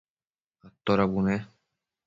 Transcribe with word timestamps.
atoda 0.67 1.05
bune? 1.13 1.35